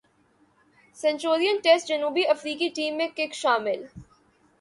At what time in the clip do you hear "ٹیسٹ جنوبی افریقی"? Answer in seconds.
1.63-2.69